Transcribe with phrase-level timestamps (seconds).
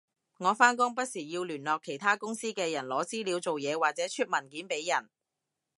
[0.39, 5.11] 我返工不時要聯絡其他公司嘅人攞資料做嘢或者出文件畀人